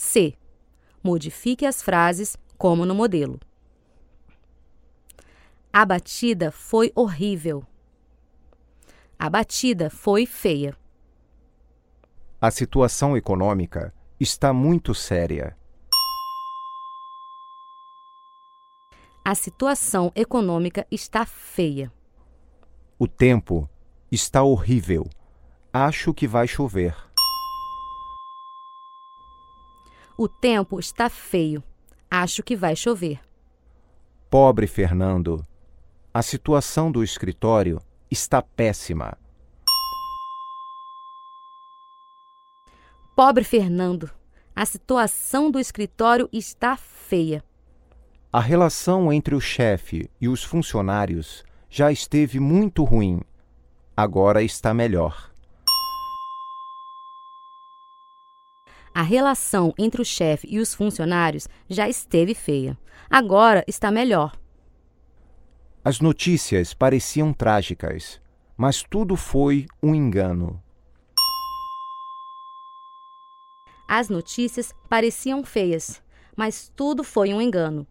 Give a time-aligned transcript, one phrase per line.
[0.00, 0.34] C.
[1.04, 3.38] Modifique as frases como no modelo.
[5.70, 7.62] A batida foi horrível.
[9.18, 10.74] A batida foi feia.
[12.40, 15.54] A situação econômica está muito séria.
[19.22, 21.92] A situação econômica está feia.
[22.98, 23.68] O tempo
[24.10, 25.06] está horrível.
[25.70, 27.09] Acho que vai chover.
[30.22, 31.64] O tempo está feio.
[32.10, 33.20] Acho que vai chover.
[34.28, 35.42] Pobre Fernando.
[36.12, 37.80] A situação do escritório
[38.10, 39.16] está péssima.
[43.16, 44.10] Pobre Fernando.
[44.54, 47.42] A situação do escritório está feia.
[48.30, 53.22] A relação entre o chefe e os funcionários já esteve muito ruim.
[53.96, 55.29] Agora está melhor.
[58.94, 62.76] A relação entre o chefe e os funcionários já esteve feia.
[63.08, 64.36] Agora está melhor.
[65.84, 68.20] As notícias pareciam trágicas,
[68.56, 70.62] mas tudo foi um engano.
[73.88, 76.02] As notícias pareciam feias,
[76.36, 77.86] mas tudo foi um engano.